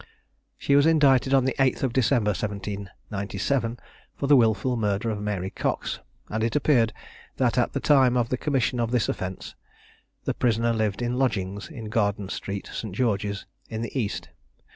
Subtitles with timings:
[0.57, 3.77] She was indicted on the 8th of December 1797,
[4.15, 6.91] for the wilful murder of Mary Cox; and it appeared
[7.37, 9.53] that at the time of the commission of this offence,
[10.23, 12.95] the prisoner lived in lodgings in Garden street, St.
[12.95, 14.29] George's in the East.